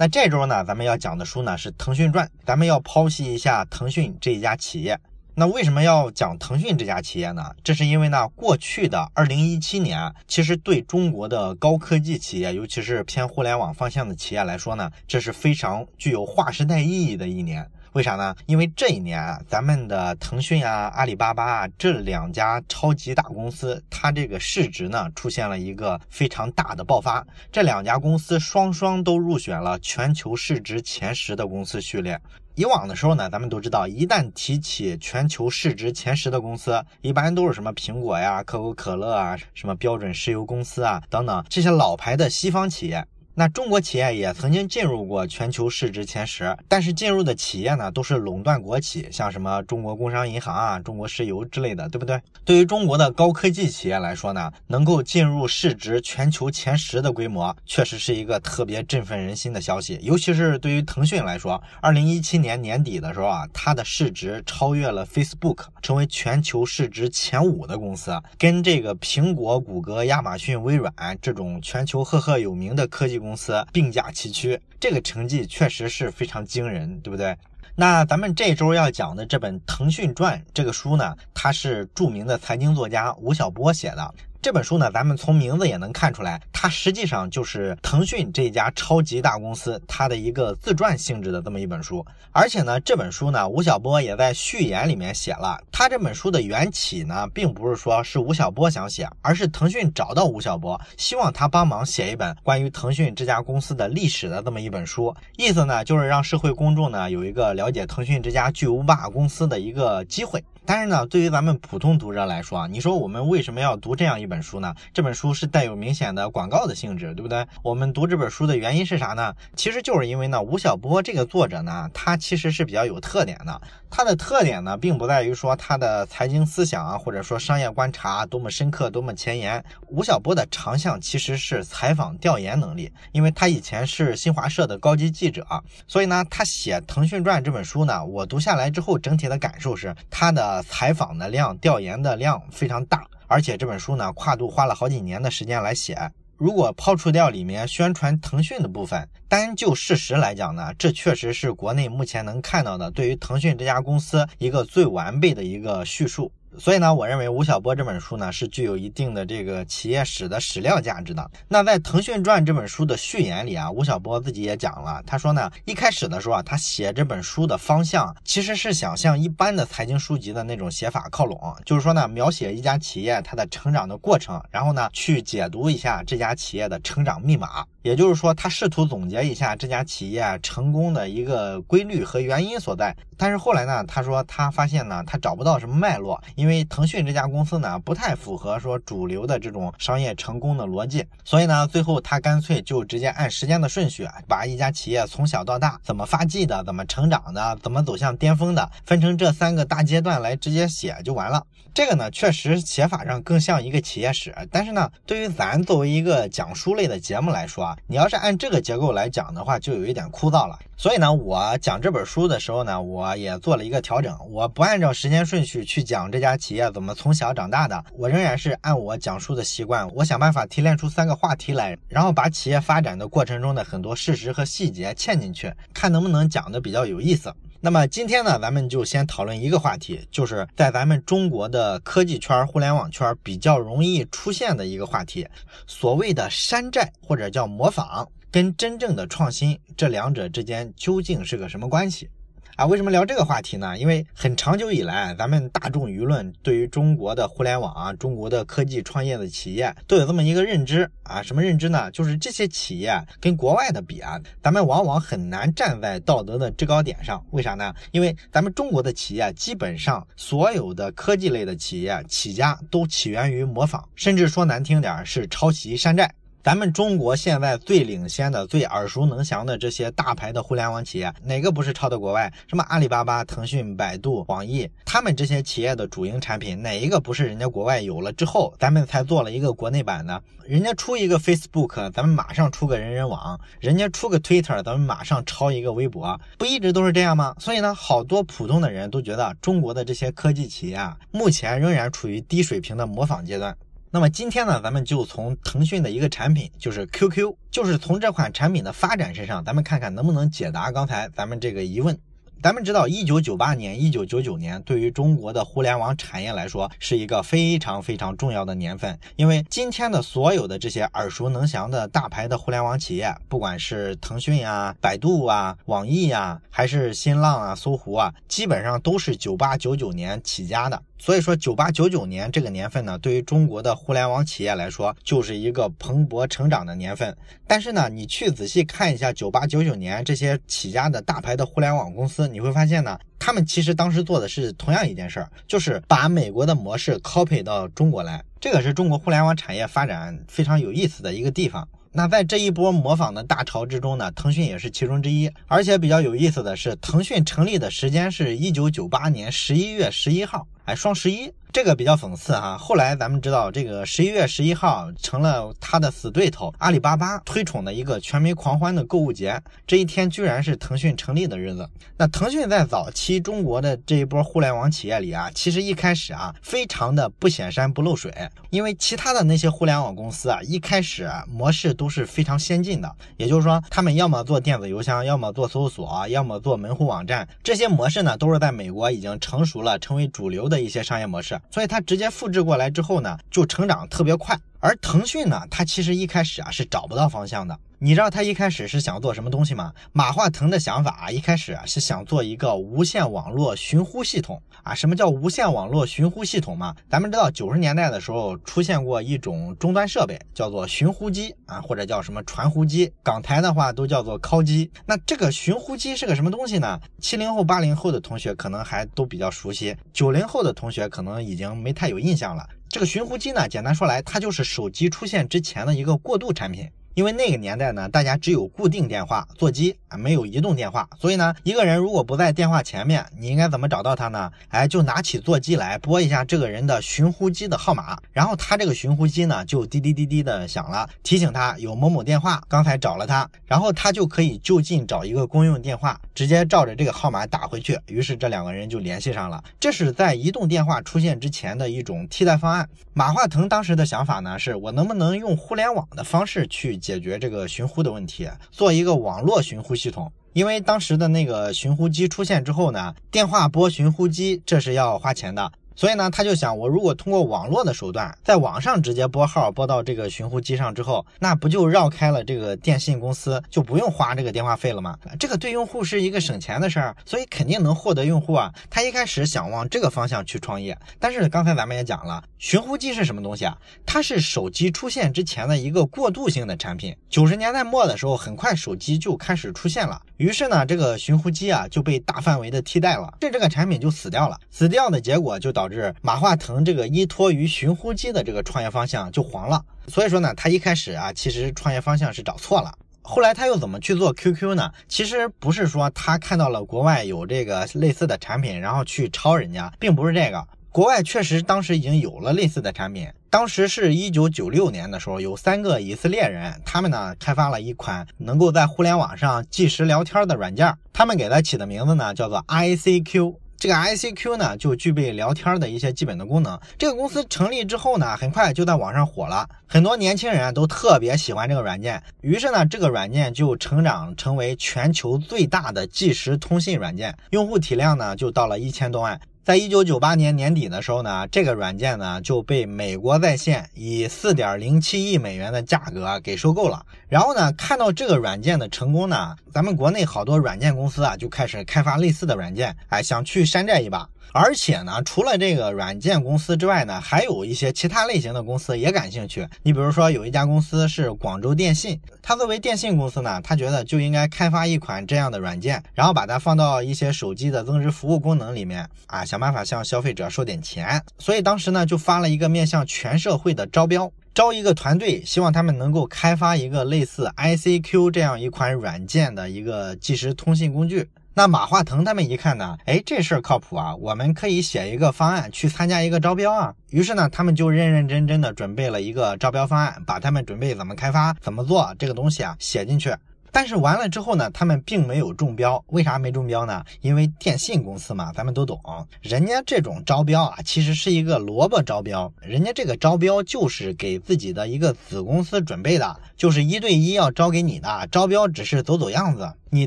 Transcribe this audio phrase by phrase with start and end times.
[0.00, 4.98] 那这周呢，咱们要讲的书呢是《腾讯传》，咱们要剖析一下腾讯这一家企业。
[5.34, 7.54] 那为什么要讲腾讯这家企业呢？
[7.62, 17.70] 这是因为呢，过去的二零一七年，其实对中国的高科技企业，尤其是偏互联网方向的企业来说呢，这是非常具有划时代意义的一年。
[17.92, 18.34] 为啥呢？
[18.46, 27.26] 因为这一年啊，咱们的腾讯啊、阿里巴巴啊这两家超级大公司，它这个市值呢出现了一个非常大的爆发。
[27.50, 32.20] 这两家公司双双都入选了全球市值前十的公司序列。
[32.54, 43.04] 以往的时候呢，咱们都知道，一旦提起全球市值前十的公司，一般都是什么苹果呀、可口可乐啊、什么标准石油公司啊等等这些老牌的西方企业。
[43.40, 52.20] 那中国企业也曾经进入过全球市值前十，但是进入的企业呢都是垄断国企，像什么中国工商银行啊、中国石油之类的，对不对？
[52.44, 59.98] 对于中国的高科技企业来说呢，能够进入市值全球前十的规模，确实是一个特别振奋人心的消息。
[60.02, 70.92] 尤其是对于腾讯来说，二零一七年年底的时候啊，它的市值超越了 Facebook，成为全球市值前五的公司，跟这个苹果、谷歌、亚马逊、微软
[71.22, 73.29] 这种全球赫赫有名的科技公。
[73.30, 77.36] 公司并驾齐驱，这个成绩确实是非常惊人，对不对？
[77.76, 84.14] 那咱们这周要讲的这本《腾讯传》这个书呢，它是著名的财经作家吴晓波写的。
[84.42, 92.02] 这本书呢，咱们从名字也能看出来，它实际上就是腾讯这家超级大公司它的一个自传性质的这么一本书。
[92.32, 105.14] 而且呢，这本书呢，吴晓波也在序言里面写了，他这本书的缘起呢，并不是说是吴晓波想写，而是腾讯找到吴晓波，希望他帮忙写一本关于腾讯这家公司的历史的这么一本书。
[105.36, 110.42] 意思呢，就是让社会公众呢有一个了解腾讯这家巨无霸公司的一个机会。
[110.66, 114.74] 但是呢，对于咱们普通读者来说啊，你说我们为什么要读这样一本书呢？
[114.92, 117.46] 这本书是带有明显的广告的性质，对不对？
[117.62, 119.34] 我们读这本书的原因是啥呢？
[119.56, 123.60] 其实就是因为呢，吴晓波这个作者呢，他其实是比较有特点的。
[123.92, 129.64] 他的特点呢，并不在于说他的财经思想啊，或者说商业观察多么深刻、多么前沿。
[129.88, 135.44] 吴晓波的长项其实是采访调研能力，因为他以前是新华社的高级记者，
[135.88, 146.10] 所以呢，他写《腾讯传》这本书呢，我读下来之后，整体的感受是他的采访的量、调研的量非常大，而且这本书呢，跨度花了好几年的时间来写。
[146.36, 156.32] 如果抛除掉里面宣传腾讯的部分，单就事实来讲呢，这确实是国内目前能看到的对于腾讯这家公司一个最完备的一个叙述。
[156.58, 161.30] 所以呢，我认为吴晓波这本书呢是具有一定的这个企业史的史料价值的。
[161.48, 177.64] 那在《腾讯传》这本书的序言里啊，吴晓波自己也讲了，他说呢，一开始的时候啊，他写这本书的方向其实是想向一般的财经书籍的那种写法靠拢，就是说呢，描写一家企业它的成长的过程，然后呢，去解读一下这家企业的成长密码。
[177.82, 182.94] 也就是说，他试图总结一下这家企业成功的一个规律和原因所在。
[183.16, 191.04] 但是后来呢，他说他发现呢，他找不到什么脉络，因为腾讯这家公司呢，不太符合说主流的这种商业成功的逻辑。
[191.22, 201.44] 所以呢，最后他干脆就直接按时间的顺序，把一家企业从小到大怎么发迹的、怎么成长的、怎么走向巅峰的，分成这三个大阶段来直接写就完了。
[201.74, 204.34] 这个呢，确实写法上更像一个企业史。
[204.50, 210.58] 但是呢，对于咱作为一个讲书类的节目来说啊，你要是按这个结构来讲的话，就有一点枯燥了。
[210.80, 227.30] 所以呢，我讲这本书的时候呢，我也做了一个调整，我不按照时间顺序去讲这家企业怎么从小长大的，我仍然是按我讲述的习惯，我想办法提炼出三个话题来，然后把企业发展的过程中的很多事实和细节嵌进去，看能不能讲的比较有意思。
[227.60, 235.28] 那么今天呢，咱们就先讨论一个话题，就是在咱们中国的科技圈、互联网圈比较容易出现的一个话题，
[235.66, 242.08] 所谓的山寨或者叫模仿，跟真正的创新这两者之间究竟是个什么关系？
[242.56, 243.78] 啊，为什么聊这个话题呢？
[243.78, 251.90] 因为很长久以来，咱们大众舆论对于中国的互联网啊、中国的科技创业的企业都有这么一个认知啊，什么认知呢？
[251.90, 257.24] 就是这些企业跟国外的比啊，咱们往往很难站在道德的制高点上。
[257.30, 257.72] 为啥呢？
[257.92, 266.12] 因为咱们中国的企业基本上所有的科技类的企业起家都起源于模仿，甚至说难听点是抄袭山寨。
[266.42, 272.32] 咱们中国现在最领先的、最耳熟能详的这些大牌的互联网企业，哪个不是抄的国外？
[272.48, 280.22] 什么阿里巴巴、腾讯、百度、网易，他们这些企业的主营产品，哪一个不是人家国外有了之后，咱们才做了一个国内版的？
[280.46, 287.34] 人家出一个 Facebook，咱们马上出个人人网；人家出个 Twitter，咱们马上抄一个微博，不一直都是这样吗？
[287.38, 293.54] 所以呢，好多普通的人都觉得中国的这些科技企业啊，目前仍然处于低水平的模仿阶段。
[293.92, 301.98] 那么今天呢，咱们就从腾讯的一个产品，就是 QQ，就是从这款产品的发展身上，咱们看看能不能解答刚才咱们这个疑问。
[302.40, 320.80] 咱们知道，一九九八年、一九九九年对于中国的互联网产业来说是一个非常非常重要的年份，因为今天的所有的这些耳熟能详的大牌的互联网企业，不管是腾讯啊、百度啊、网易啊，还是新浪啊、搜狐啊，基本上都是九八九九年起家的。
[321.00, 327.16] 所以说，九八九九年这个年份呢，对于中国的互联网企业来说，就是一个蓬勃成长的年份。
[327.46, 338.22] 但是呢，你去仔细看一下九八九九年这些起家的大牌的互联网公司，你会发现呢，他们其实当时做的是同样一件事儿，就是把美国的模式 copy 到中国来。
[338.38, 341.66] 这个是中国互联网产业发展非常有意思的一个地方。
[341.92, 345.28] 那在这一波模仿的大潮之中呢，腾讯也是其中之一。
[345.46, 350.46] 而且比较有意思的是，腾讯成立的时间是一九九八年十一月十一号。
[350.70, 352.56] 哎，双十一这个比较讽刺哈。
[352.56, 359.42] 后来咱们知道，这个十一月十一号成了他的死对头阿里巴巴推崇的一个全民狂欢的购物节。
[359.66, 361.68] 这一天居然是腾讯成立的日子。
[361.96, 368.14] 那腾讯在早期中国的这一波互联网企业里啊，其实一开始啊，非常的不显山不漏水。
[368.50, 372.94] 因为其他的那些互联网公司啊，一开始啊模式都是非常先进的。
[373.16, 377.28] 也就是说，他们要么做电子邮箱，要么做搜索，要么做门户网站。
[377.42, 380.59] 这些模式呢，都是在美国已经成熟了，成为主流的。
[380.60, 384.38] 一些商业模式，所以它直接复制过来之后呢，就成长特别快。
[384.58, 387.58] 而腾讯呢，它其实一开始啊是找不到方向的。
[387.82, 389.72] 你知道他一开始是想做什么东西吗？
[389.92, 394.74] 马化腾的想法啊，一开始啊是想做一个无线网络寻呼系统啊。
[394.74, 396.76] 什么叫无线网络寻呼系统嘛？
[396.90, 404.70] 咱们知道九十年代的时候出现过一种终端设备，叫做寻呼机啊，或者叫什么传呼机，港台的话都叫做敲机。
[404.84, 406.78] 那这个寻呼机是个什么东西呢？
[407.00, 412.46] 七零后、八零后的同学可能还都比较熟悉，九零后的同学可能已经没太有印象了。
[412.68, 416.70] 这个寻呼机呢，简单说来，它就是手机出现之前的一个过渡产品。
[417.00, 424.30] 因为那个年代呢，大家只有固定电话座机啊，没有移动电话，所以呢，一个人如果不在电话前面，你应该怎么找到他呢？
[424.50, 439.42] 哎，就拿起座机来拨一下这个人的寻呼机的号码，然后他这个寻呼机呢就滴滴滴滴的响了，提醒他有某某电话刚才找了他，然后他就可以就近找一个公用电话，直接照着这个号码打回去，于是这两个人就联系上了。
[439.58, 442.68] 这是在移动电话出现之前的一种替代方案。
[442.92, 446.76] 马化腾当时的想法呢，是我能不能用互联网的方式去。
[446.89, 450.10] 解解决这个寻呼的问题，做一个网络寻呼系统。
[450.32, 455.52] 因为当时的那个寻呼机出现之后呢，电话拨寻呼机这是要花钱的。
[455.80, 464.98] 所以呢，他就想，我如果通过网络的手段，在网上直接拨号拨到这个寻呼机上之后，那不就绕开了这个电信公司，就不用花这个电话费了吗？
[465.18, 468.52] 这个对用户是一个省钱的事儿，所以肯定能获得用户啊。
[468.68, 473.56] 他一开始想往这个方向去创业，但是刚才咱们也讲了，寻呼机是什么东西啊？
[473.86, 476.94] 它是手机出现之前的一个过渡性的产品。
[477.08, 484.38] 九十年代末的时候，很快手机就开始出现了，于是呢，这个寻呼机啊就被大范围的替代了，这这个产品就死掉了。
[484.50, 485.94] 死掉的结果就导致。
[486.02, 492.70] 马化腾这个依托于寻呼机的这个创业方向就黄了，所以说呢，他一开始啊，其实创业方向是找错了。
[493.00, 494.70] 后来他又怎么去做 QQ 呢？
[494.88, 500.46] 其实不是说他看到了国外有这个类似的产品，然后去抄人家，并不是这个。
[500.72, 513.34] 国外确实当时已经有了类似的产品，当时是一九九六年的时候，有三个以色列人，他们呢开发了一款能够在互联网上即时聊天的软件，他们给它起的名字呢叫做 ICQ。
[513.58, 516.58] 这个 ICQ 呢，就具备聊天的一些基本的功能。
[516.78, 522.02] 这个公司成立之后呢，很快就在网上火了，很多年轻人都特别喜欢这个软件。
[522.22, 529.20] 于是呢，这个软件就成长成为全球最大的即时通信软件，用户体量呢就到了一千多万。
[529.42, 536.84] 在一九九八年年底的时候呢，这个软件呢就被美国在线以四点零七亿美元的价格给收购了。
[537.08, 544.06] 然后呢，看到这个软件的成功呢，咱们国内好多软件公司啊就开始开发类似的软件，哎，想去山寨一把。
[544.32, 549.46] 而且呢，除了这个软件公司之外呢，还有一些其他类型的公司也感兴趣。
[549.62, 561.02] 你比如说，有一家公司是广州电信，它作为电信公司呢，它觉得就应该开发一款这样的软件，然后把它放到一些手机的增值服务功能里面啊，想办法向消费者收点钱。
[561.18, 571.08] 所以当时呢，就发了一个面向全社会的招标，招一个团队，希望他们能够开发一个类似 ICQ 这样一款软件的一个即时通信工具。
[571.40, 576.74] 那马化腾他们一看呢，哎，这事儿靠谱啊，我们可以写一个方案去参加一个招标啊。
[576.90, 583.10] 于是呢，他们就认认真真的准备了一个招标方案，把他们准备怎么开发、怎么做这个东西啊写进去。
[583.52, 585.82] 但是完了之后呢，他们并没有中标。
[585.88, 586.84] 为啥没中标呢？
[587.00, 588.80] 因为电信公司嘛，咱们都懂，
[589.20, 592.32] 人家这种招标啊，其实是一个萝卜招标。
[592.40, 598.08] 人家这个招标就是给自己的一个子公司准备的，就是一对一要招给你的。
[598.10, 599.52] 招标只是走走样子。
[599.70, 599.86] 你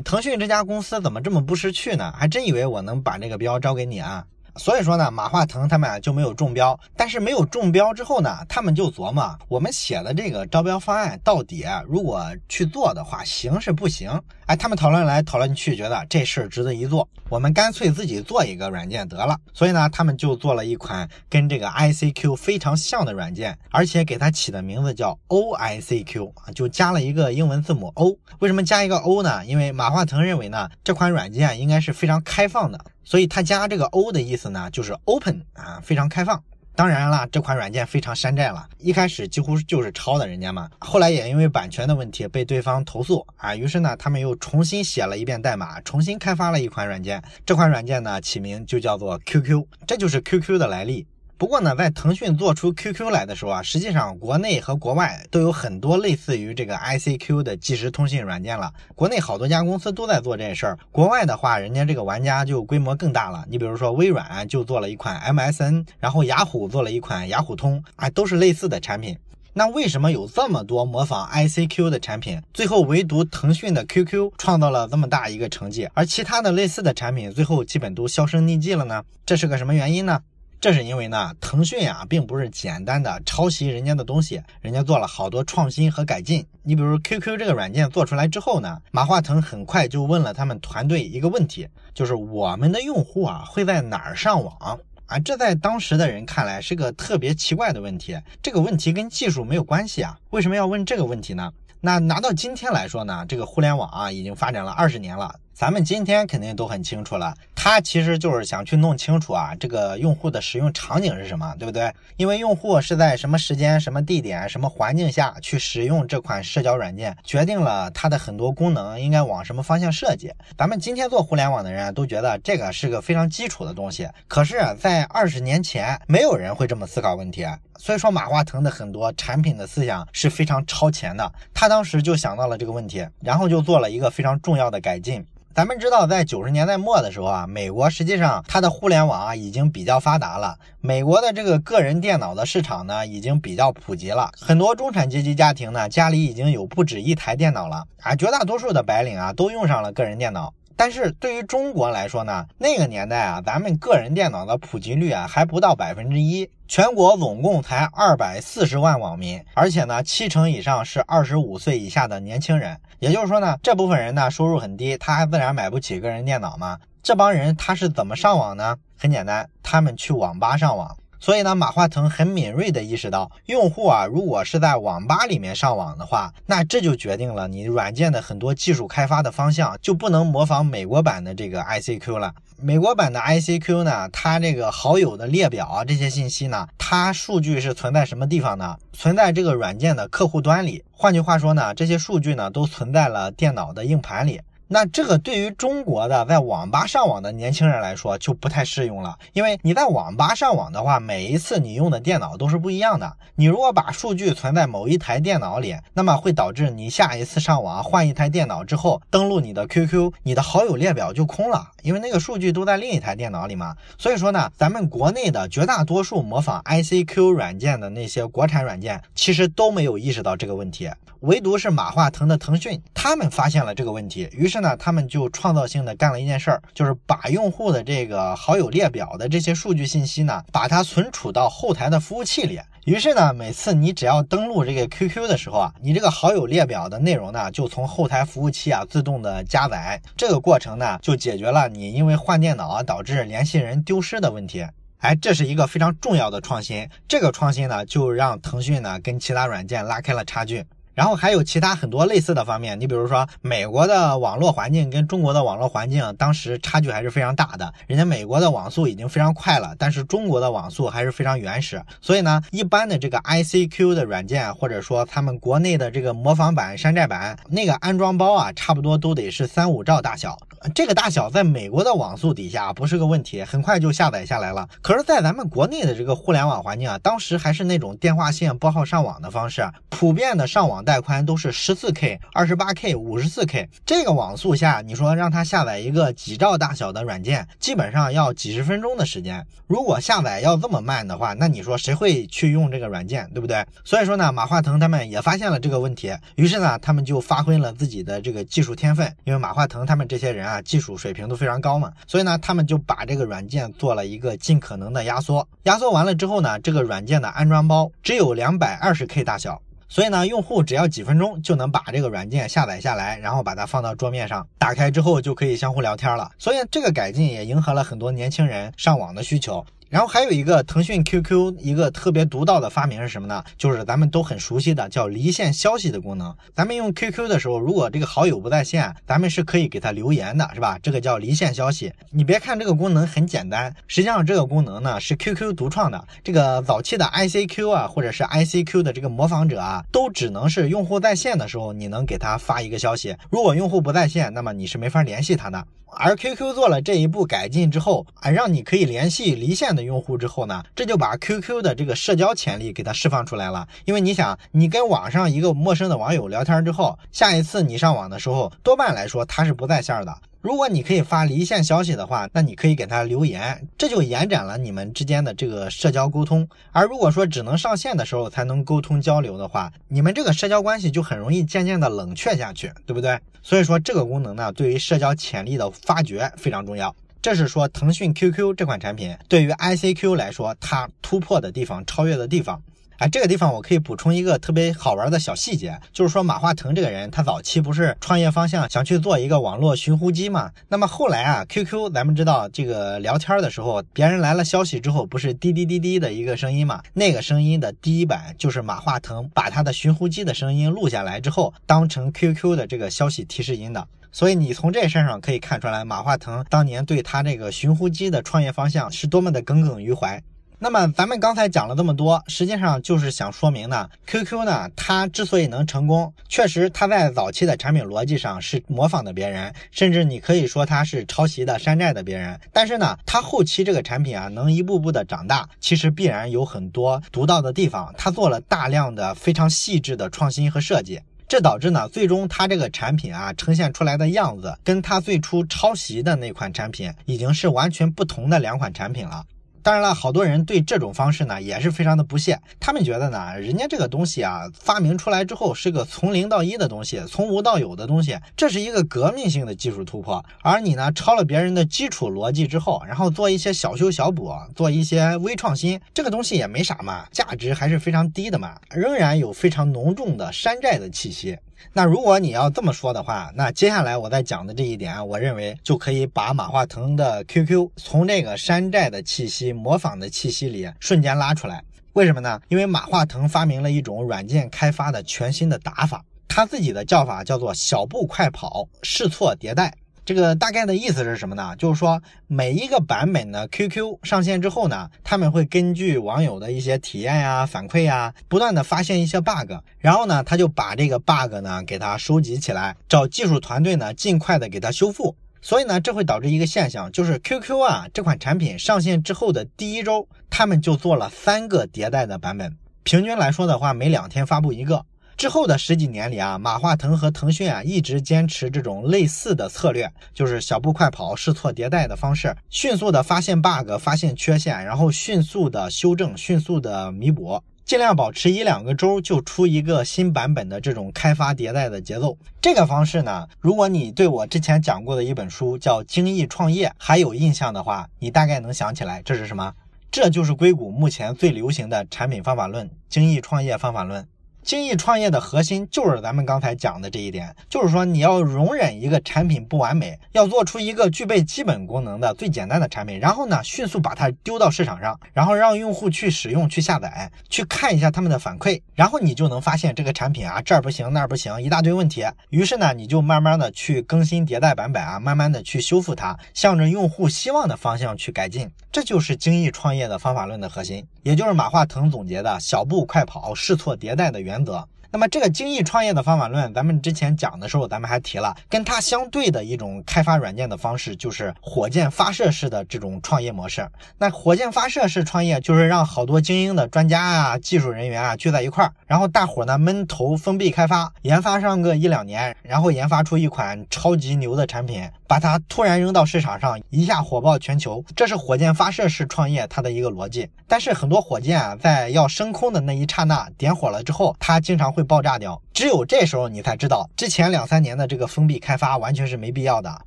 [0.00, 2.12] 腾讯这家公司怎么这么不识趣呢？
[2.16, 4.24] 还真以为我能把这个标招给你啊？
[4.56, 6.78] 所以说呢，马化腾他们啊就没有中标。
[6.96, 14.20] 但是没有中标之后呢，他们就琢磨，我们写的这个招标方案到底如果去做的话，行是不行？
[14.46, 19.36] 哎，他们讨论来讨论去，觉得这事儿值得一做，我们干脆自己做一个软件得了。
[19.54, 28.16] 所以呢，他们就做了一款跟这个 ICQ 非常像的软件，而且给它起的名字叫 OICQ 啊，就加了一个英文字母 O。
[28.40, 29.44] 为什么加一个 O 呢？
[29.46, 32.78] 因为马化腾认为呢，这款软件应该是非常开放的。
[33.04, 36.42] 所以他加这个 O 的意思呢，就是 open 啊，非常开放。
[36.76, 40.68] 当然啦，这款软件非常山寨了，一开始几乎就是抄的人家嘛。
[40.80, 47.22] 后来也因为版权的问题被对方投诉啊，于是呢，他们又重新写了一遍代码，重新开发了一款软件。
[47.46, 51.06] 这款软件呢，起名就叫做 QQ，这就是 QQ 的来历。
[51.44, 58.72] 不过呢，在腾讯做出 QQ 来的时候啊，实际上国内和国外都有很多类似于这个 ICQ 的即时通信软件了。
[58.94, 63.44] 国内好多家公司都在做这事儿，国外的话，人家这个玩家就规模更大了。
[63.46, 69.14] 你比如说微软就做了一款 MSN，然后雅虎做了一款雅虎通，啊，都是类似的产品。
[69.52, 79.04] 那为什么有这么多模仿 ICQ 的产品，最后唯独腾讯的 QQ 创造了这么大一个成绩，而其他的类似的产品最后基本都销声匿迹了呢？
[79.26, 80.22] 这是个什么原因呢？
[80.64, 86.42] 这是因为呢，腾讯啊，并不是简单的抄袭人家的东西，人家做了好多创新和改进。
[86.62, 95.18] 你比如 QQ 这个软件做出来之后呢，马化腾很快就问了他们团队一个问题，就是我们的用户啊会在哪儿上网啊？
[95.18, 98.18] 这在当时的人看来是个特别奇怪的问题。
[98.42, 101.52] 这个问题跟技术没有关系啊，为什么要问这个问题呢？
[101.82, 105.34] 那拿到今天来说呢，这个互联网啊已经发展了二十年了。
[105.54, 111.94] 咱们今天肯定都很清楚了，他其实就是想去弄清楚啊，这个用户的使用场景是什么，对不对？
[112.16, 120.32] 因为用户是在什么时间、什么地点、什么环境下去使用这款社交软件，决定了它的很多功能应该往什么方向设计。
[120.58, 127.46] 咱们今天做互联网的人都觉得这个是个非常基础的东西，可是，在二十年前，没有人会这么思考问题。
[127.78, 135.24] 所以说，马化腾的很多产品的思想是非常超前的，他当时就想到了这个问题，然后就做了一个非常重要的改进。
[135.54, 140.58] 咱们知道，在九十年代末的时候啊，美国实际上它的互联网啊已经比较发达了。
[140.80, 144.32] 美国的这个个人电脑的市场呢，已经比较普及了。
[144.36, 148.16] 很多中产阶级家庭呢，家里已经有不止一台电脑了啊。
[148.16, 150.52] 绝大多数的白领啊，都用上了个人电脑。
[150.76, 162.76] 但是对于中国来说呢，那个年代啊，咱们个人电脑的普及率啊还不到百分之一，全国总共才二百四十万网民，而且呢，七成以上是二十五岁以下的年轻人。
[162.98, 166.78] 也就是说呢，这部分人呢收入很低，他还自然买不起个人电脑嘛。
[167.02, 168.76] 这帮人他是怎么上网呢？
[168.98, 170.96] 很简单，他们去网吧上网。
[171.24, 182.34] 所以呢，马化腾很敏锐地意识到，用户啊，如果是在网吧里面上网的话，那这就决定了你软件的很多技术开发的方向就不能模仿美国版的这个 ICQ 了。
[182.60, 188.76] 美国版的 ICQ 呢，它这个好友的列表啊，这些信息呢，它数据是存在什么地方呢？
[188.92, 190.84] 存在这个软件的客户端里。
[190.92, 194.42] 换句话说呢，这些数据呢，都存在了电脑的硬盘里。
[194.74, 203.16] 那这个对于中国的在网吧上网的年轻人来说就不太适用了，因为你在网吧上网的话，每一次你用的电脑都是不一样的。
[203.36, 213.76] 你如果把数据存在某一台电脑里，那么会导致你下一次上网换一台电脑之后，登录你的 QQ，你的好友列表就空了，因为那个数据都在另一台电脑里嘛。
[213.96, 220.90] 所以说呢，咱们国内的绝大多数模仿 ICQ 软件的那些国产软件，其实都没有意识到这个问题。
[221.20, 232.58] 唯独是马化腾的腾讯，他们发现了这个问题，于是呢，他们就创造性的干了一件事儿，就是把用户的这个好友列表的这些数据信息呢，把它存储到后台的服务器里。
[232.86, 240.00] 于是呢，每次你只要登录这个 QQ 的时候啊，你这个好友列表的内容呢，就从后台服务器啊自动的加载。
[240.16, 244.66] 这个过程呢，就解决了你因为换电脑啊导致联系人丢失的问题。
[244.98, 246.88] 哎，这是一个非常重要的创新。
[247.06, 250.64] 这个创新呢，就让腾讯呢跟其他软件拉开了差距。
[250.94, 270.38] 然后还有其他很多类似的方面，你比如说美国的网络环境跟中国的网络环境当时差距还是非常大的，人家美国的网速已经非常快了，但是中国的网速还是非常原始，所以呢，一般的这个 ICQ 的软件或者说他们国内的这个模仿版、山寨版那个安装包啊，差不多都得是三五兆大小。
[270.72, 274.66] 这个大小在美国的网速底下不是个问题，很快就下载下来了。
[274.80, 283.68] 可是，在咱们国内的这个互联网环境啊，当时还是那种电话线拨号上网的方式，普遍的上网带宽都是十四 K、二十八 K、五十四 K。
[283.84, 289.46] 这个网速下，你说让他下载一个几兆大小的软件，基本上要几十分钟的时间。
[289.66, 293.64] 如果下载要这么慢的话，那你说谁会去用这个软件，对不对？
[293.84, 305.46] 所以说呢，马化腾他们也发现了这个问题，于是呢，他们就发挥了自己的这个技术天分，因为马化腾他们这些人啊，技术水平都非常高嘛，所以呢，他们就把这个软件做了一个尽可能的压缩。
[305.64, 316.30] 压缩完了之后呢，这个软件的安装包只有两百二十 K 大小，所以呢，用户只要几分钟就能把这个软件下载下来，然后把它放到桌面上，打开之后就可以相互聊天了。
[316.38, 319.64] 所以这个改进也迎合了很多年轻人上网的需求。
[319.94, 323.44] 然后还有一个腾讯 QQ 一个特别独到的发明是什么呢？
[323.56, 326.36] 就是咱们都很熟悉的叫离线消息的功能。
[326.52, 330.76] 咱们用 QQ 的时候，如果这个好友不在线，咱们是可以给他留言的，是吧？
[330.82, 331.92] 这个叫离线消息。
[332.10, 336.04] 你别看这个功能很简单，实际上这个功能呢是 QQ 独创的。
[336.24, 345.64] 这个早期的 ICQ 啊，或者是 ICQ 的这个模仿者啊，都只能是用户在线的时候你能给他发一个消息，如果用户不在线，那么你是没法联系他的。
[345.96, 353.66] 而 QQ 做了这一步改进之后，啊，让你可以联系离线的用户之后呢，这就把 QQ 的这个社交潜力给它释放出来了。
[353.84, 360.16] 因为你想，你跟网上一个陌生的网友聊天之后，下一次你上网的时候，多半来说他是不在线的。
[360.44, 366.46] 如果你可以发离线消息的话，那你可以给他留言，这就延展了你们之间的这个社交沟通。
[366.70, 373.18] 而如果说只能上线的时候才能沟通交流的话，你们这个社交关系就很容易渐渐的冷却下去，对不对？
[373.42, 376.94] 所以说这个功能呢，对于社交潜力的发掘非常重要。
[377.22, 382.62] 这是说腾讯 QQ 这款产品对于 ICQ 来说，它突破的地方、超越的地方。
[382.98, 390.50] 哎，这个地方我可以补充一个特别好玩的小细节，就是说马化腾这个人，他早期不是创业方向想去做一个网络寻呼机嘛？
[390.68, 396.80] 那么后来啊，QQ 咱们知道这个聊天的时候，别人来了消息之后，不是滴滴滴滴的一个声音嘛？
[396.92, 403.86] 那个声音的第一版就是马化腾把他的寻呼机的声音录下来之后，当成 QQ 的这个消息提示音的。
[404.12, 410.22] 所以你从这事上可以看出来，马化腾当年对他这个寻呼机的创业方向是多么的耿耿于怀。
[410.64, 422.40] 那么咱们刚才讲了这么多，实际上就是想说明呢，QQ 呢，它之所以能成功，确实它在早期的产品逻辑上是模仿的别人，甚至你可以说它是抄袭的、山寨的别人。
[422.50, 427.94] 但是呢，它后期这个产品啊，能一步步的长大，其实必然有很多独到的地方。
[427.98, 430.98] 它做了大量的非常细致的创新和设计，
[431.28, 439.26] 这导致呢，最终它这个产品啊，呈现出来的样子，跟它最初抄袭的那款产品已经是完全不同的两款产品了。
[439.64, 442.38] 当然了，好多人对这种方式呢也是非常的不屑。
[442.60, 450.22] 他们觉得呢，人家这个东西啊发明出来之后是个从零到一的东西，从无到有的东西，这是一个革命性的技术突破。
[450.42, 461.38] 而你呢抄了别人的基础逻辑之后，然后做一些小修小补，做一些微创新，这个东西也没啥嘛，价值还是非常低的嘛，仍然有非常浓重的山寨的气息。
[461.72, 471.64] 那如果你要这么说的话，那接下来我在讲的这一点，我认为就可以把马化腾的 QQ 从这个山寨的气息、模仿的气息里瞬间拉出来。
[471.94, 472.40] 为什么呢？
[472.48, 479.72] 因为马化腾发明了一种软件开发的全新的打法，他自己的叫法叫做“小步快跑，试错迭代”。
[480.04, 481.56] 这个大概的意思是什么呢？
[481.56, 495.16] 就是说每一个版本的 QQ 上线之后呢，他们会根据网友的一些体验呀、反馈呀，不断的发现一些 bug，然后呢，他就把这个 bug 呢给它收集起来，找技术团队呢尽快的给它修复。
[495.40, 504.84] 所以呢，这会导致一个现象，就是 QQ 啊这款产品上线之后的第一周，他们就做了三个迭代的版本，平均来说的话，每两天发布一个。
[505.16, 522.18] 之后的十几年里啊，马化腾和腾讯啊一直坚持这种类似的策略，就是小步快跑、试错迭代的方式，迅速的发现 bug、发现缺陷，然后迅速的修正、迅速的弥补，尽量保持一两个周就出一个新版本的这种开发迭代的节奏。
[522.42, 529.54] 这个方式呢，如果你对我之前讲过的一本书叫《精益创业》还有印象的话，你大概能想起来这是什么？
[529.90, 534.04] 这就是硅谷目前最流行的产品方法论——精益创业方法论。
[534.44, 552.04] 精益创业的核心就是咱们刚才讲的这一点，就是说你要容忍一个产品不完美，要做出一个具备基本功能的最简单的产品，然后呢，迅速把它丢到市场上，然后让用户去使用、去下载、去看一下他们的反馈，然后你就能发现这个产品啊这儿不行那儿不行，一大堆问题。
[552.28, 558.50] 于是呢，你就慢慢的去更新迭代版本啊，慢慢的去修复它，向着用户希望的方向去改进。
[558.70, 564.66] 这就是精益创业的方法论的核心，也就是马化腾总结的小步快跑、试错迭代的原原则。
[564.90, 573.68] 那么这个精益创业的方法论，咱们之前讲的时候，咱们还提了，跟它相对的一种开发软件的方式，就是火箭发射式的这种创业模式。
[573.98, 587.84] 那火箭发射式创业，就是让好多精英的专家啊、技术人员啊聚在一块儿，然后大伙呢闷头封闭开发，研发上个一两年，然后研发出一款超级牛的产品，把它突然扔到市场上，一下火爆全球。
[587.94, 590.28] 这是火箭发射式创业它的一个逻辑。
[590.48, 595.40] 但是很多火箭啊，在要升空的那一刹那点火了之后，它经常会爆炸掉。
[595.52, 599.72] 只有这时候你才知道，之前两三年的这个封闭开发完全是没必要的，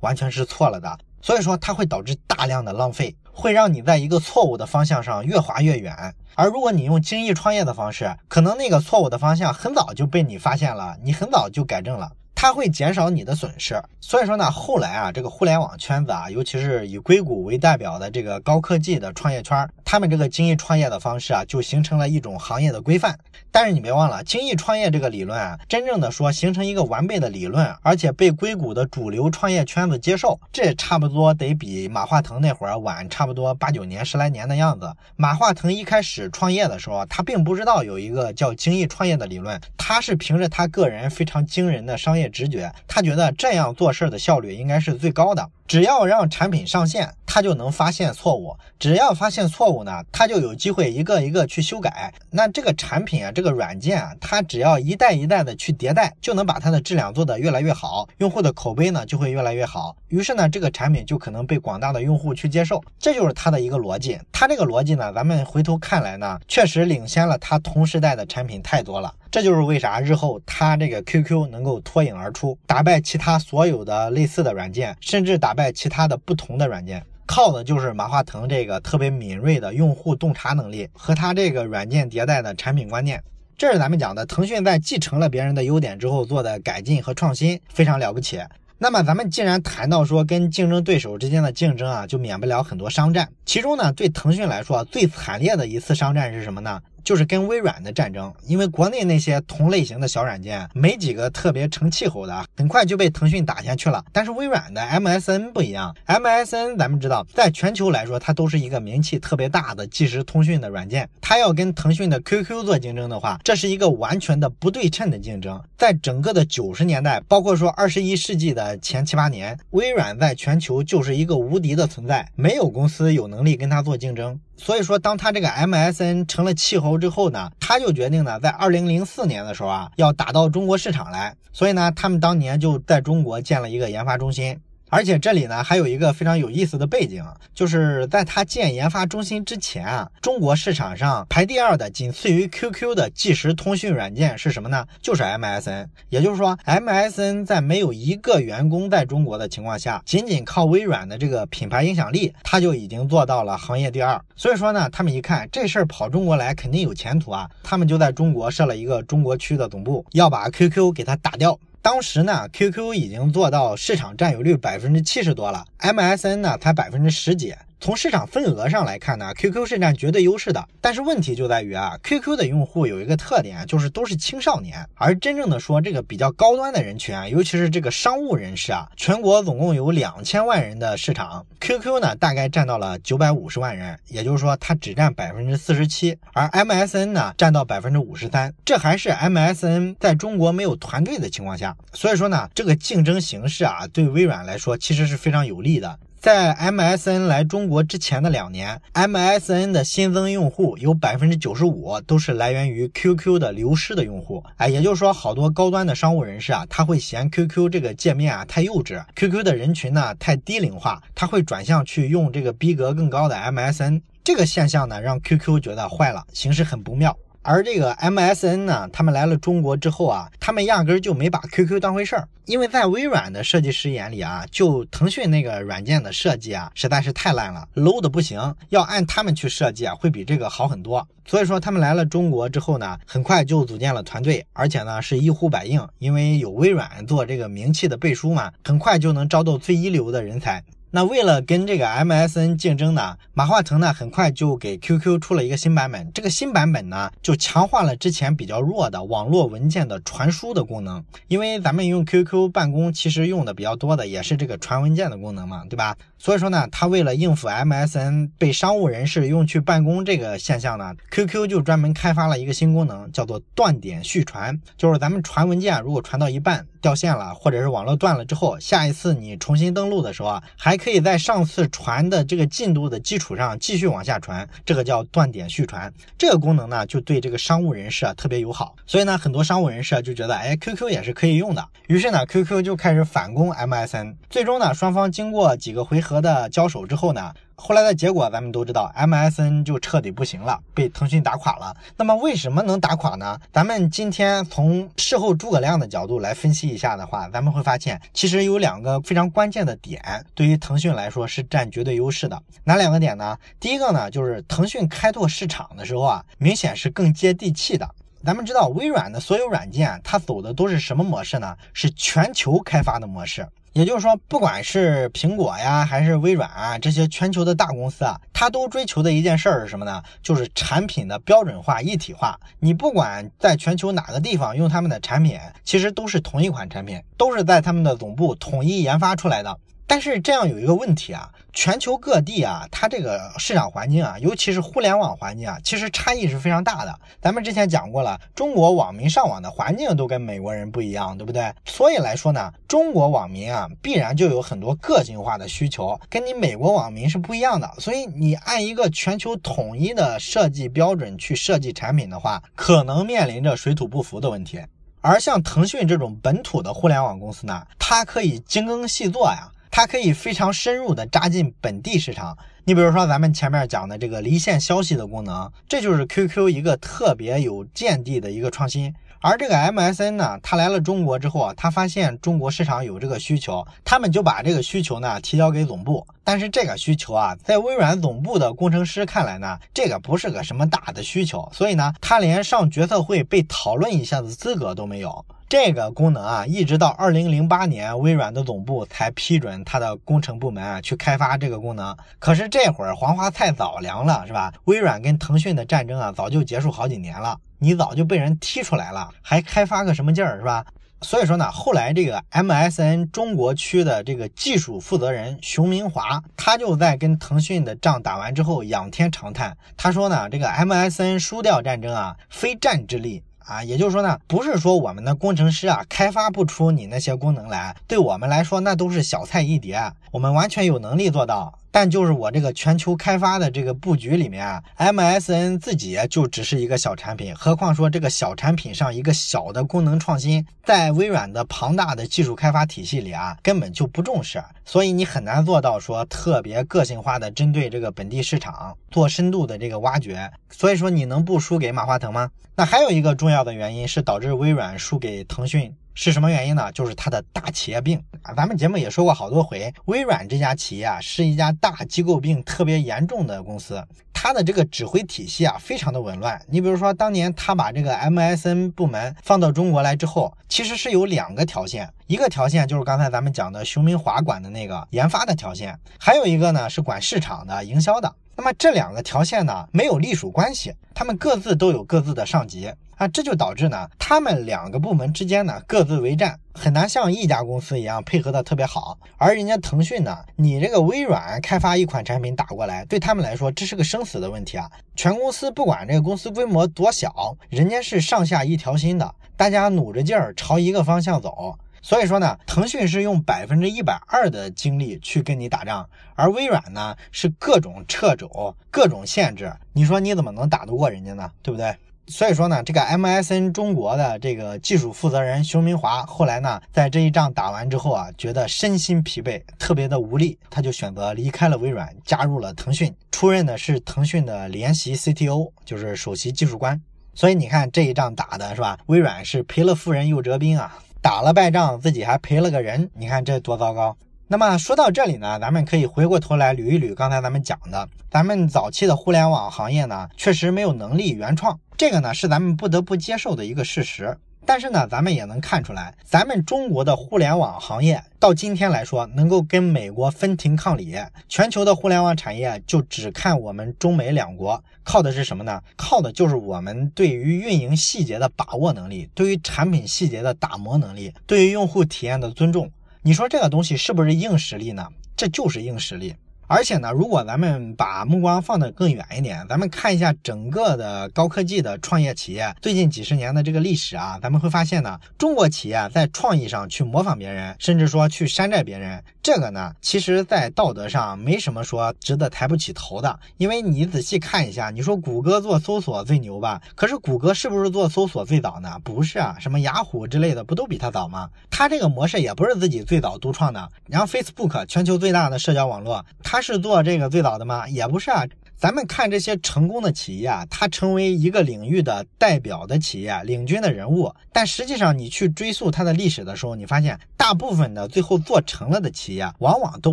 [0.00, 0.98] 完全是错了的。
[1.20, 5.94] 所以说它会导致大量的浪费，会让你在一个错误的方向上越滑越远。
[6.36, 12.12] 而如果你用精益创业的方式，可能那个错误的方向很早就被你发现了，你很早就改正了。
[12.40, 23.18] 它会减少你的损失，所以说呢，后来啊，这个互联网圈子啊，尤其是以硅谷为代表的这个高科技的创业圈，他们这个精益创业的方式啊，就形成了一种行业的规范。
[23.50, 34.94] 但是你别忘了，精益创业这个理论啊，真正的说形成一个完备的理论，而且被硅谷的主流创业圈子接受，这差不多得比马化腾那会儿晚差不多八九年、十来年的样子。
[35.16, 42.27] 马化腾一开始创业的时候，他并不知道有一个叫精益创业的理论，他是凭着他个人非常惊人的商业。
[42.28, 45.50] 直觉，他觉得这样做事的效率应该是最高的。
[45.68, 48.56] 只要让产品上线，他就能发现错误。
[48.78, 52.10] 只要发现错误呢，他就有机会一个一个去修改。
[52.30, 59.94] 那这个产品啊，这个软件啊，它只要一代一代的去迭代，就能把它的质量做得越来越好，用户的口碑呢就会越来越好。
[60.08, 62.82] 于是呢，这个产品就可能被广大的用户去接受。
[62.98, 64.18] 这就是它的一个逻辑。
[64.32, 69.12] 它这个逻辑呢，咱们回头看来呢，确实领先了它同时代的产品太多了。
[69.30, 83.20] 这就是为啥日后它这个 QQ 能够脱颖而出，打败其他所有的类似的软件，甚至打败其他的不同的软件，靠的就是马化腾这个特别敏锐的用户洞察能力和他这个软件迭代的产品观念。
[83.56, 88.40] 这是咱们讲的腾讯在继承了别人的优点之后做的改进和创新，非常了不起。
[88.78, 93.28] 那么咱们既然谈到说跟竞争对手之间的竞争啊，就免不了很多商战。
[93.44, 96.80] 其中呢，对腾讯来说最惨烈的一次商战是什么呢？
[97.08, 104.04] 就是跟微软的战争，因为国内那些同类型的小软件没几个特别成气候的，很快就被腾讯打下去了。
[104.12, 111.08] 但是微软的 MSN 不一样，MSN 咱们知道，在全球来说，它都是一个名气特别大的即时通讯的软件。
[111.22, 115.58] 它要跟腾讯的 QQ 做竞争的话，这是一个完全的不对称的竞争。
[115.78, 124.38] 在整个的九十年代，包括说二十一世纪的前七八年，微软在全球就是一个无敌的存在，没有公司有能力跟它做竞争。
[124.58, 131.34] 所以说，当他这个 MSN 成了气候之后呢，他就决定呢，在二零零四年的时候啊，要打到中国市场来。
[131.52, 134.58] 所以呢，他们当年就在中国建了一个研发中心。
[134.90, 137.24] 而且这里呢还有一个非常有意思的背景，
[137.54, 144.86] 就是在他建研发中心之前啊，中国市场上排第二的，仅次于 QQ 的即时通讯软件是什么呢？
[145.00, 145.86] 就是 MSN。
[146.08, 154.20] 也就是说，MSN 在没有一个员工在中国的情况下，仅仅靠微软的这个品牌影响力，他就已经做到了行业第二。
[154.36, 161.58] 所以说呢，他们一看这事儿跑中国来肯定有前途啊，他们就在中国设了一个中国区的总部，要把 QQ 给它打掉。
[161.80, 167.54] 当时呢，QQ 已经做到市场占有率百分之七十多了，MSN 呢才百分之十几。
[167.80, 170.66] 从市场份额上来看呢，QQ 是占绝对优势的。
[170.80, 174.84] 但是问题就在于啊，QQ 的用户有一个特点，就是都是青少年。
[174.94, 188.52] 而真正的说这个比较高端的人群啊，尤其是这个商务人士啊，全国总共有两千万人的市场，QQ 呢大概占到了九百五十万人，也就是说它只占百分之四十七，而 MSN 呢占到百分之五十三。
[188.64, 195.96] 这还是 MSN 在中国没有团队的情况下，所以说呢，这个竞争形势啊，对微软来说其实是非常有利的。
[196.20, 204.44] 在 MSN 来中国之前的两年，MSN 的新增用户有百分之九十五都是来源于 QQ 的流失的用户。
[204.56, 214.02] 哎，也就是说，好多高端的商务人士啊，他会嫌 QQ 这个界面啊太幼稚，QQ 的人群呢太低龄化，他会转向去用这个逼格更高的 MSN。
[214.24, 217.16] 这个现象呢，让 QQ 觉得坏了，形势很不妙。
[217.42, 231.06] 而这个 MSN 呢，他们来了中国之后啊，他们压根儿就没把 QQ 当回事儿，因为在微软的设计师眼里啊，就腾讯那个软件的设计啊，实在是太烂了，low 的不行，要按他们去设计啊，会比这个好很多。
[231.24, 240.62] 所以说他们来了中国之后呢，很快就组建了团队，而且呢是一呼百应，因为有微软做这个名气的背书嘛，很快就能招到最一流的人才。
[240.90, 246.10] 那为了跟这个 MSN 竞争呢，马化腾呢很快就给 QQ 出了一个新版本。
[246.14, 251.04] 这个新版本呢就强化了之前比较弱的网络文件的传输的功能。
[251.26, 255.94] 因为咱们用 QQ 办公，其实用的比较多的也是这个传文件的功能嘛，对吧？
[256.18, 264.60] 所以说呢，他为了应付 MSN 被商务人士用去办公这个现象呢，QQ 就专门开发了一个新功能，叫做断点续传。
[264.76, 275.92] 就是咱们传文件，如果传到一半掉线了，或者是网络断了之后，下一次你重新登录的时候啊，还可以在上次传的这个进度的基础上继续往下传，这个叫断点续传。
[276.16, 278.74] 这个功能呢，就对这个商务人士啊特别友好。
[278.86, 281.64] 所以呢，很多商务人士啊就觉得，哎，QQ 也是可以用的。
[281.86, 284.16] 于是呢，QQ 就开始反攻 MSN。
[284.28, 287.34] 最终呢，双方经过几个回合和的交手之后呢。
[287.60, 291.76] 后来的结果咱们都知道，MSN 就彻底不行了，被腾讯打垮了。
[291.96, 293.36] 那么为什么能打垮呢？
[293.52, 300.00] 咱们今天从事后诸葛亮的角度来分析一下的话，咱们会发现，其实有两个非常关键的点，
[300.36, 302.40] 对于腾讯来说是占绝对优势的。
[302.62, 303.36] 哪两个点呢？
[303.58, 307.92] 第一个呢，就是腾讯开拓市场的时候啊，明显是更接地气的。
[308.24, 311.56] 咱们知道，微软的所有软件，它走的都是什么模式呢？
[311.72, 313.46] 是全球开发的模式。
[313.74, 320.02] 也就是说，不管是苹果呀，还是微软啊，这些全球的大公司啊，它都追求的一件事儿是什么呢？
[320.20, 322.40] 就是产品的标准化、一体化。
[322.58, 329.56] 你不管在全球哪个地方用他们的产品，其实都是同一款产品，都是在他们的总部统一研发出来的。
[329.86, 337.00] 但是这样有一个问题啊，全球各地啊，它这个市场环境啊，尤其是互联网环境啊，其实差异是非常大的。
[337.20, 341.52] 咱们之前讲过了，中国网民上网的环境都跟美国人不一样，对不对？
[341.64, 347.68] 所以来说呢，中国网民啊，必然就有很多个性化的需求，跟你美国网民是不一样的。
[347.80, 354.60] 所以你按一个全球统一的设计标准去设计产品的话，可能面临着水土不服的问题。
[355.00, 359.50] 而像腾讯这种本土的互联网公司呢，它可以精耕细作呀。
[359.78, 362.36] 它可以非常深入的扎进本地市场。
[362.64, 368.92] 你比如说咱们前面讲的这个离线消息的功能，这就是 QQ 一个特别有见地的一个创新。
[369.20, 376.04] 而这个 MSN 呢，它来了中国之后啊，它发现中国市场有这个需求，他们就把这个需求呢提交给总部。
[376.30, 385.24] 但是这个需求啊，在微软总部的工程师看来呢，这个不是个什么大的需求，所以呢，他连上决策会被讨论一下的资格都没有。
[385.48, 391.96] 这个功能啊，一直到二零零八年，微软的总部才批准它的工程部门啊去开发这个功能。
[392.18, 394.52] 可是这会儿黄花菜早凉了，是吧？
[394.66, 400.62] 微软跟腾讯的战争啊，早就结束好几年了，你早就被人踢出来了，还开发个什么劲儿，是吧？
[401.00, 413.22] 所以说呢，后来这个 MSN 中国区的这个技术负责人熊明华，他就在跟腾讯的仗打完之后，仰天长叹，他说呢，这个 MSN 输掉战争啊，非战之力。
[413.38, 421.58] 啊，也就是说呢，不是说我们的工程师啊开发不出你那些功能来，对我们来说那都是小菜一碟，我们完全有能力做到。
[421.70, 440.28] 但就是我这个全球开发的这个布局里面，MSN 自己就只是一个小产品，何况说这个小产品上一个小的功能创新，在微软的庞大的技术开发体系里啊，根本就不重视，所以你很难做到说特别个性化的针对这个本地市场做深度的这个挖掘。
[440.50, 442.30] 所以说你能不输给马化腾吗？
[442.56, 445.72] 那还有一个重要的原因是导致微软输给腾讯。
[446.00, 446.70] 是什么原因呢？
[446.70, 448.32] 就是它的大企业病啊！
[448.32, 456.40] 咱们节目也说过好多回，微软这家企业啊，是一家大机构病特别严重的公司，它的这个指挥体系啊，非常的紊乱。
[456.46, 468.14] 你比如说，当年他把这个 MSN 部门放到中国来之后，其实是有两个条线，一个条线就是刚才咱们讲的熊明华管的那个研发的条线，还有一个呢是管市场的营销的。
[468.36, 472.72] 那么这两个条线呢，没有隶属关系，他们各自都有各自的上级。
[472.98, 478.98] 啊，这就导致呢，他们两个部门之间呢各自为战，很难像一家公司一样配合的特别好。
[479.16, 484.68] 而人家腾讯呢，你这个微软开发一款产品打过来，对他们来说这是个生死的问题啊。
[484.96, 491.56] 全公司不管这个公司规模多小，人家是上下一条心的，大家努着劲儿朝一个方向走。
[491.80, 501.30] 所以说呢，腾讯是用百分之一百二的精力去跟你打仗，而微软呢是各种掣肘、各种限制，你说你怎么能打得过人家呢？
[501.40, 501.72] 对不对？
[502.08, 516.80] 所以说呢，这个 MSN 中国的这个技术负责人熊明华，后来呢，在这一仗打完之后啊，觉得身心疲惫，特别的无力，他就选择离开了微软，加入了腾讯，出任的是腾讯的联席 CTO，就是首席技术官。
[517.14, 518.78] 所以你看这一仗打的是吧？
[518.86, 523.96] 微软是赔了夫人又折兵啊，打了败仗，自己还赔了个人，你看这多糟糕。
[524.30, 534.18] 那么说到这里呢，咱们可以回过头来捋一捋刚才咱们讲的，咱们早期的互联网行业呢，确实没有能力原创，这个呢是咱们不得不接受的一个事实。
[534.44, 540.96] 但是呢，咱们也能看出来，咱们中国的互联网行业到今天来说，能够跟美国分庭抗礼，
[541.28, 545.62] 全球的互联网产业就只看我们中美两国，靠的是什么呢？
[545.76, 552.70] 靠的就是我们对于运营细节的把握能力，对于产品细节的打磨能力，对于用户体验的尊重。
[553.02, 554.88] 你说这个东西是不是硬实力呢？
[555.14, 556.14] 这就是硬实力。
[556.48, 573.20] 而且呢，如果咱们把目光放得更远一点，咱们看一下整个的高科技的创业企业最近几十年的这个历史啊，咱们会发现呢，中国企业在创意上去模仿别人，甚至说去山寨别人，这个呢，其实在道德上没什么说值得抬不起头的。
[573.36, 576.62] 因为你仔细看一下，你说谷歌做搜索最牛吧？
[576.74, 578.80] 可是谷歌是不是做搜索最早呢？
[578.82, 581.28] 不是啊，什么雅虎之类的不都比它早吗？
[581.50, 583.68] 它这个模式也不是自己最早独创的。
[583.86, 586.37] 然后 Facebook 全球最大的社交网络，它。
[586.38, 587.68] 他是做这个最早的吗？
[587.68, 588.24] 也不是啊。
[588.56, 594.14] 咱们看这些成功的企业啊，它成为一个领域的代表的企业、领军的人物。
[594.32, 599.92] 但实际上，你去追溯它的历史的时候，你发现大部分的最后做成了的企业，往往都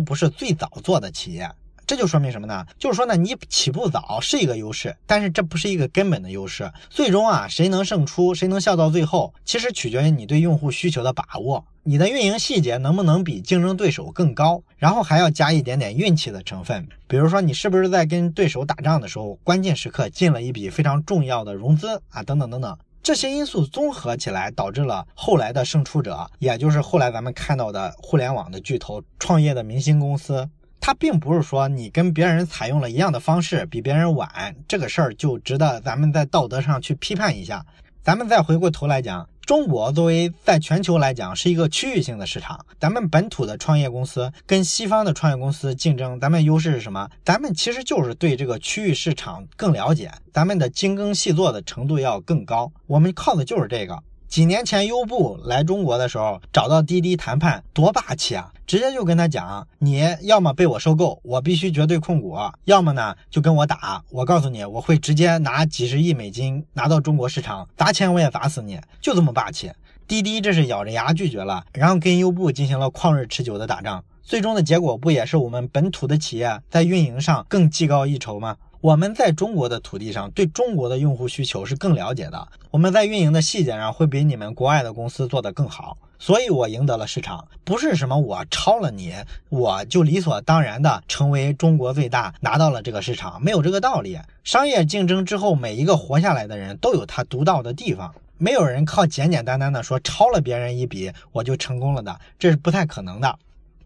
[0.00, 1.50] 不是最早做的企业。
[1.84, 2.64] 这就说明什么呢？
[2.78, 6.70] 就是说呢，你起步早是一个优势，但是这不是一个根本的优势。
[6.88, 11.64] 最终啊，谁能胜出，谁能笑到最后，其实取决于你对用户需求的把握。
[11.88, 14.60] 你的运营细节能不能比竞争对手更高？
[14.76, 30.50] 然后还要加一点点运气的成分，比如说你是不是在跟对手打仗的时候，关键时刻进了一笔非常重要的融资啊，等等等等，这些因素综合起来，导致了后来的胜出者，也就是后来咱们看到的互联网的巨头、创业的明星公司。
[30.80, 37.64] 它并不是说你跟别人采用了一样的方式，比别人晚，这个事儿就值得咱们在道德上去批判一下。
[38.02, 39.28] 咱们再回过头来讲。
[39.46, 47.08] 中国作为在全球来讲是一个区域性的市场，咱们本土的创业公司跟西方的创业公司竞争，咱们优势是什么？
[47.24, 54.02] 咱们其实就是对这个区域市场更了解，咱们的精耕细作的程度要更高，我们靠的就是这个。
[54.28, 58.52] 几年前优步来中国的时候，找到滴滴谈判，多霸气啊！
[58.66, 64.02] 直接就跟他讲，你要么被我收购，我必须绝对控股；要么呢就跟我打。
[64.10, 69.70] 我告诉你，我会直接拿几十亿美金拿到中国市场，砸钱我也砸死你，就这么霸气。
[70.08, 78.56] 滴滴这是咬着牙拒绝了，然后跟优步进行了旷日持久的打仗，最终的结果不也是我们本土的企业在运营上更技高一筹吗？
[78.86, 82.46] 我们在中国的土地上，对中国的用户需求是更了解的。
[82.70, 87.48] 我们在运营的细节上会比你们国外的公司做得更好，所以我赢得了市场。
[87.64, 89.12] 不是什么我超了你，
[89.48, 94.20] 我就理所当然的成为中国最大，拿到了这个市场，没有这个道理。
[94.44, 103.36] 商业竞争之后，每一个活下来的人都有他独到的地方，没有人靠简简单单的说超了别人一笔我就成功了的，这是不太可能的。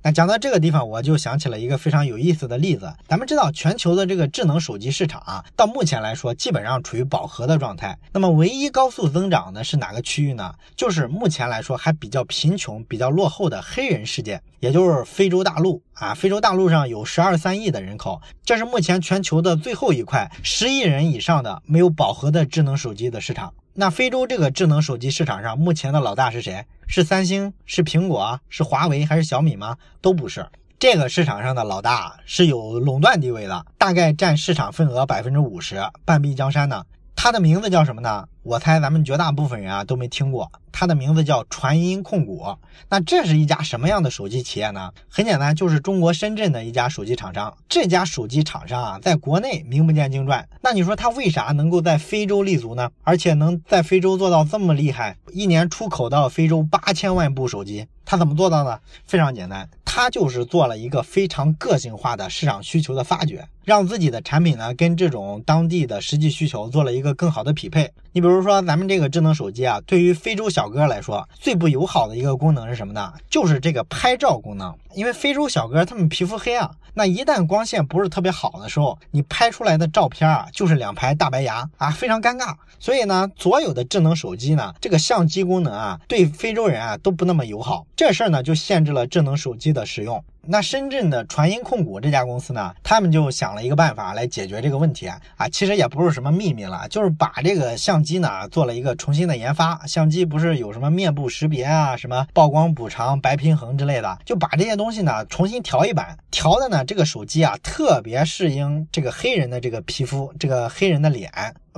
[0.02, 2.90] 那讲到这个地方，我就想起了一个非常有意思的例子。
[3.06, 7.98] 咱们知道，全球的这个智能手机市场啊，到目前来说，基本上处于饱和的状态。
[8.12, 10.54] 那么，唯一高速增长的是哪个区域呢？
[10.74, 16.14] 就是目前来说还比较贫穷、比较落后的黑人世界，也就是非洲大陆啊。
[16.14, 23.52] 非洲大陆上有十二三亿的人口，这是目前全球的最后一块十亿人以上的没有饱和的智能手机的市场。
[23.80, 26.66] 那非洲这个智能手机市场上，目前的老大是谁？
[26.86, 27.54] 是三星？
[27.64, 28.38] 是苹果？
[28.50, 29.06] 是华为？
[29.06, 29.78] 还是小米吗？
[30.02, 30.46] 都不是。
[30.78, 36.84] 这个市场上的老大是有垄断地位的，大概占市场份额百分之五十，半壁江山呢。
[37.16, 38.28] 它的名字叫什么呢？
[38.42, 40.52] 我猜咱们绝大部分人啊都没听过。
[40.80, 42.42] 它的名字叫传音控股。
[42.88, 44.90] 那这是一家什么样的手机企业呢？
[45.10, 47.54] 很简单，就是中国深圳的一家手机厂商。
[47.68, 50.48] 这家手机厂商啊，在国内名不见经传。
[50.62, 52.88] 那你说它为啥能够在非洲立足呢？
[53.02, 58.80] 而且能在非洲做到这么厉害，一年出口到非洲八千万部手机，它怎么做到的？
[59.04, 63.46] 非常简单，它就是做了一个非常个性化的市场需求的发掘。
[63.62, 67.92] 让自己的产品呢，跟这种当地的实际需求做了一个更好的匹配。
[68.10, 73.12] 你比如说，咱们这个智能手机啊，对于非洲小哥来说，最不友好的一个功能是什么呢？
[73.28, 74.74] 就是这个拍照功能。
[74.94, 82.54] 因为非洲小哥他们皮肤黑啊，那一旦光线不是特别好的时候，你拍出来的照片啊，就是两排大白牙啊，非常尴尬。
[82.78, 87.86] 所以呢，所有的智能手机呢，这个相机功能啊，对非洲人啊都不那么友好。
[87.94, 90.24] 这事儿呢，就限制了智能手机的使用。
[90.46, 95.20] 那深圳的传音控股这家公司呢，他们就想了一个办法来解决这个问题啊，
[95.52, 99.80] 其实也不是什么秘密了，就是把这个相机呢做了一个重新的研发。
[99.86, 111.30] 相机不是有什么面部识别啊，什么曝光补偿、白平衡之类的，就把这些东西呢重新调一版，调的呢这个手机啊特别适应这个黑人的这个皮肤，这个黑人的脸。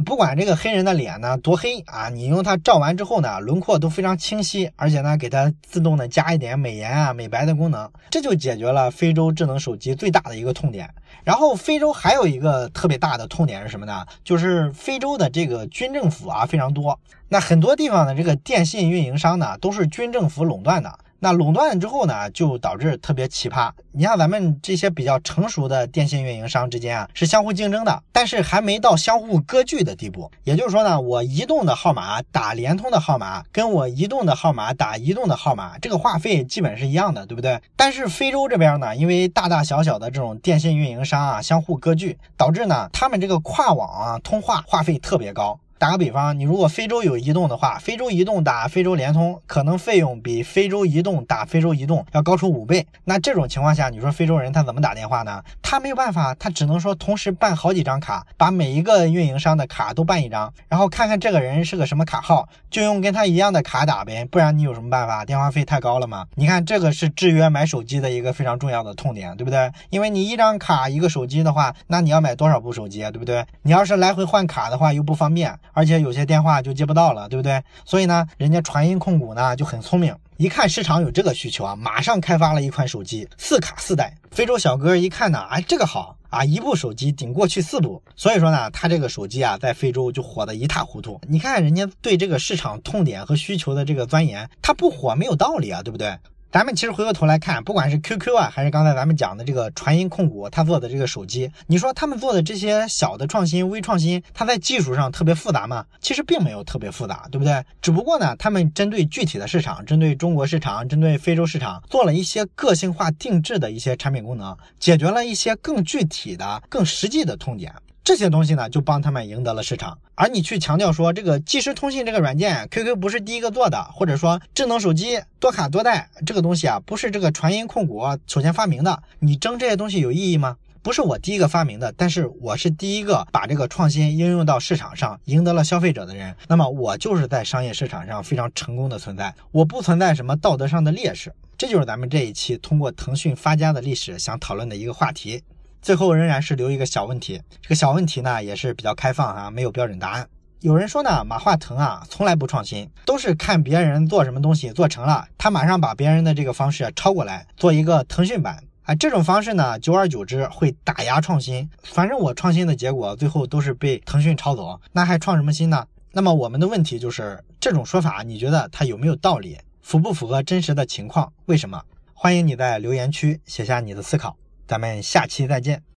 [0.06, 10.88] 不管这个黑人的脸呢多黑啊，你用它照完之后呢，轮廓都非常清晰，而且呢，给它自动的加一点美颜啊、美白的功能，这就解决了非洲智能手机最大的一个痛点。
[11.24, 14.06] 然后非洲还有一个特别大的痛点是什么呢？
[14.24, 20.98] 就是非洲的这个军政府啊非常多，那很多地方的这个电信运营商呢都是军政府垄断的。
[21.24, 23.70] 那垄断之后呢，就导致特别奇葩。
[23.92, 30.28] 你像咱们这些比较成熟的电信运营商之间啊，是相互竞争的，但是还没到相互割据的地步。
[30.42, 37.60] 也就是说呢，我移动的号码打联通的号码，跟我移动的号码打移动的号码，这个话费基本是一样的，对不对？
[37.76, 45.56] 但是非洲这边呢，因为大大小小的这种电信运营商啊相互割据，导致呢，他们这个跨网啊通话话费特别高。
[45.82, 52.86] 打个比方，你如果非洲有移动的话，非洲移动打非洲联通，可能费用比非洲移动打非洲移动要高出五倍。
[53.02, 55.42] 那这种情况下，你说非洲人他怎么打电话呢？
[55.60, 64.24] 他没有办法，他只能说同时办好几张卡，把每一个运营商的卡都办一张，然后看看这个人是个什么卡号，就用跟他一样的卡打呗。
[64.30, 65.24] 不然你有什么办法？
[65.24, 66.24] 电话费太高了嘛。
[66.36, 69.68] 你看这个是制约买手机的一个非常重要的痛点，对不对？
[69.90, 73.10] 因为你一张卡一个手机的话，那你要买多少部手机啊？
[73.10, 73.44] 对不对？
[73.62, 75.58] 你要是来回换卡的话又不方便。
[75.72, 77.62] 而且有些电话就接不到了，对不对？
[77.84, 84.14] 所以呢，人家传音控股呢就很聪明，一看市场有这个需求啊，马上开发了一款手机，四卡四代。
[84.30, 88.02] 非洲小哥一看呢，哎，这个好啊，一部手机顶过去四部。
[88.16, 91.20] 所以说呢，他这个手机啊，在非洲就火得一塌糊涂。
[91.28, 96.16] 你看人家对这个市场痛点和需求的这个钻研，他不火没有道理啊，对不对？
[96.52, 105.86] 咱们其实回过头来看，不管是 QQ 啊，还是刚才咱们讲的这个传音控股，他做的这个手机，你说他们做的这些小的创新、微创新，它在技术上特别复杂吗？
[106.02, 107.64] 其实并没有特别复杂，对不对？
[107.80, 117.72] 只不过呢，他们针对具体的市场，针对中国市场，针对非洲市场，做了一些个性化定制的一些产品功能，解决了一些更具体的、更实际的痛点。
[118.04, 119.96] 这些东西呢，就帮他们赢得了市场。
[120.14, 130.56] 而你去强调说这个即时通信这个软件，QQ 不是第一个做的，或者说智能手机多卡多待这个东西啊，不是这个传音控股首先发明的，你争这些东西有意义吗？
[130.82, 136.34] 不是我第一个发明的，但是我是第一个把这个创新应用到市场上，赢得了消费者的人。
[136.48, 141.32] 那么我就是在商业市场上非常成功的存在，我不存在什么道德上的劣势。
[141.56, 145.44] 这就是咱们这一期通过腾讯发家的历史想讨论的一个话题。
[145.82, 150.28] 最后仍然是留一个小问题，这个小问题呢也是比较开放哈，没有标准答案。
[150.60, 158.94] 有人说呢，马化腾啊从来不创新，都是看别人做什么东西做成了，他马上把别人的这个方式抄过来做一个腾讯版啊。
[158.94, 161.68] 这种方式呢，久而久之会打压创新。
[161.82, 165.84] 反正我创新的结果最后都是被腾讯抄走，那还创什么新呢？
[166.12, 169.58] 那么我们的问题就是，这种说法你觉得它有没有道理？
[169.80, 171.32] 符不符合真实的情况？
[171.46, 171.82] 为什么？
[172.14, 174.36] 欢迎你在留言区写下你的思考。
[174.66, 175.91] 咱们下期再见。